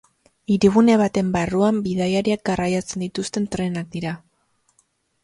Hirigune 0.53 0.93
baten 1.01 1.27
barruan 1.35 1.77
bidaiariak 1.87 2.41
garraiatzen 2.51 3.05
dituzten 3.05 3.47
trenak 3.57 3.93
dira. 3.97 4.15